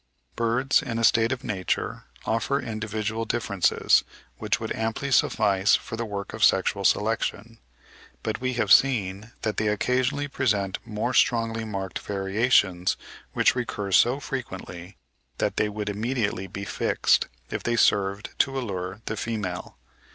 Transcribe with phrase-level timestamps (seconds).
[0.35, 4.03] Birds in a state of nature offer individual differences
[4.39, 7.59] which would amply suffice for the work of sexual selection;
[8.23, 12.97] but we have seen that they occasionally present more strongly marked variations
[13.33, 14.97] which recur so frequently
[15.37, 19.77] that they would immediately be fixed, if they served to allure the female.